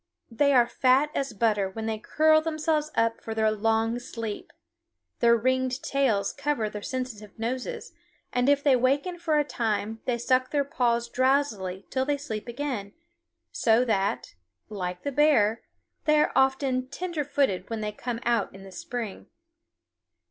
They 0.31 0.51
are 0.51 0.65
fat 0.65 1.11
as 1.13 1.31
butter 1.31 1.69
when 1.69 1.85
they 1.85 1.99
curl 1.99 2.41
themselves 2.41 2.89
up 2.95 3.21
for 3.21 3.35
their 3.35 3.51
long 3.51 3.99
sleep; 3.99 4.51
their 5.19 5.37
ringed 5.37 5.83
tails 5.83 6.33
cover 6.33 6.71
their 6.71 6.81
sensitive 6.81 7.37
noses, 7.37 7.93
and 8.33 8.49
if 8.49 8.63
they 8.63 8.75
waken 8.75 9.19
for 9.19 9.37
a 9.37 9.43
time 9.43 9.99
they 10.05 10.17
suck 10.17 10.49
their 10.49 10.63
paws 10.63 11.07
drowsily 11.07 11.85
till 11.91 12.05
they 12.05 12.17
sleep 12.17 12.47
again, 12.47 12.93
so 13.51 13.85
that, 13.85 14.33
like 14.69 15.03
the 15.03 15.11
bear, 15.11 15.61
they 16.05 16.17
are 16.19 16.31
often 16.35 16.87
tender 16.87 17.23
footed 17.23 17.69
when 17.69 17.81
they 17.81 17.91
come 17.91 18.19
out 18.23 18.55
in 18.55 18.63
the 18.63 18.71
spring. 18.71 19.27